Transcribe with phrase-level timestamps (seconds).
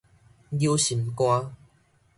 [0.51, 1.55] 搝心肝